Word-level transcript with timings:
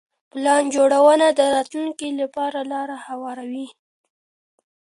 پلان 0.31 0.63
جوړونه 0.75 1.27
د 1.33 1.39
راتلونکي 1.55 2.09
لپاره 2.21 2.59
لاره 2.71 2.97
هواروي. 3.07 3.67